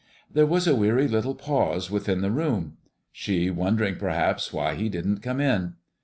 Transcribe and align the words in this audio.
There 0.33 0.47
was 0.47 0.65
a 0.65 0.73
weary 0.75 1.07
little 1.07 1.35
pause 1.35 1.91
within 1.91 2.21
the 2.21 2.31
room; 2.31 2.77
she 3.11 3.51
wondering, 3.51 3.97
perhaps, 3.97 4.51
why 4.51 4.73
he 4.73 4.89
didn't 4.89 5.19
come 5.21 5.39
in. 5.39 5.75